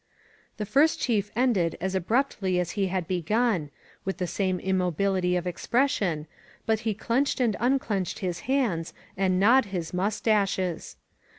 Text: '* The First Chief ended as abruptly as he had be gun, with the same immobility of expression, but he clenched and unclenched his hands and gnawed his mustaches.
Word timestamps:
'* 0.31 0.57
The 0.57 0.65
First 0.65 0.99
Chief 0.99 1.29
ended 1.35 1.77
as 1.79 1.93
abruptly 1.93 2.59
as 2.59 2.71
he 2.71 2.87
had 2.87 3.07
be 3.07 3.21
gun, 3.21 3.69
with 4.03 4.17
the 4.17 4.25
same 4.25 4.59
immobility 4.59 5.35
of 5.35 5.45
expression, 5.45 6.25
but 6.65 6.79
he 6.79 6.95
clenched 6.95 7.39
and 7.39 7.55
unclenched 7.59 8.17
his 8.17 8.39
hands 8.49 8.95
and 9.15 9.39
gnawed 9.39 9.65
his 9.65 9.93
mustaches. 9.93 10.97